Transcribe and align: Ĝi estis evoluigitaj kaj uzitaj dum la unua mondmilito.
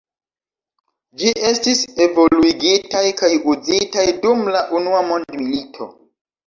Ĝi 1.23 1.33
estis 1.49 1.83
evoluigitaj 2.07 3.05
kaj 3.21 3.33
uzitaj 3.55 4.09
dum 4.27 4.45
la 4.59 4.67
unua 4.81 5.07
mondmilito. 5.13 5.95